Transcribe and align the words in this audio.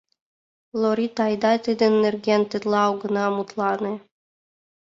—Лоритта, 0.81 1.21
айда 1.27 1.51
тидын 1.65 1.93
нерген 2.03 2.41
тетла 2.49 2.81
огына 2.91 3.25
мутлане? 3.35 3.93